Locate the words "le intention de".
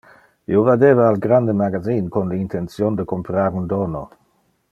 2.33-3.07